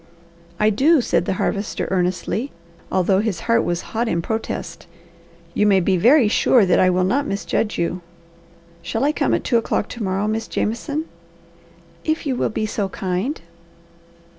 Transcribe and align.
"I 0.59 0.71
do," 0.71 0.99
said 0.99 1.25
the 1.25 1.33
Harvester 1.35 1.87
earnestly, 1.91 2.51
although 2.91 3.19
his 3.19 3.41
heart 3.41 3.63
was 3.63 3.81
hot 3.93 4.07
in 4.07 4.23
protest. 4.23 4.87
"You 5.53 5.67
may 5.67 5.79
be 5.79 5.95
very 5.95 6.27
sure 6.27 6.65
that 6.65 6.79
I 6.79 6.89
will 6.89 7.03
not 7.03 7.27
misjudge 7.27 7.77
you. 7.77 8.01
Shall 8.81 9.03
I 9.03 9.11
come 9.11 9.35
at 9.35 9.43
two 9.43 9.57
o'clock 9.59 9.87
to 9.89 10.01
morrow, 10.03 10.27
Miss 10.27 10.47
Jameson?" 10.47 11.05
"If 12.03 12.25
you 12.25 12.35
will 12.35 12.49
be 12.49 12.65
so 12.65 12.89
kind." 12.89 13.41